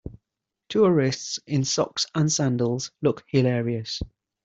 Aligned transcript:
Tourists 0.69 1.39
in 1.45 1.63
socks 1.63 2.07
and 2.15 2.31
sandals 2.31 2.89
look 3.03 3.23
hilarious. 3.27 4.01